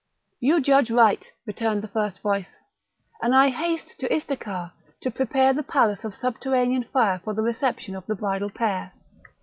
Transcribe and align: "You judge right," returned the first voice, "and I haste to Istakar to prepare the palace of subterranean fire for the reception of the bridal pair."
"You 0.39 0.59
judge 0.61 0.89
right," 0.89 1.31
returned 1.45 1.83
the 1.83 1.87
first 1.87 2.21
voice, 2.21 2.49
"and 3.21 3.35
I 3.35 3.49
haste 3.49 3.99
to 3.99 4.11
Istakar 4.11 4.71
to 5.01 5.11
prepare 5.11 5.53
the 5.53 5.61
palace 5.61 6.03
of 6.03 6.15
subterranean 6.15 6.85
fire 6.85 7.21
for 7.23 7.35
the 7.35 7.43
reception 7.43 7.95
of 7.95 8.07
the 8.07 8.15
bridal 8.15 8.49
pair." 8.49 8.93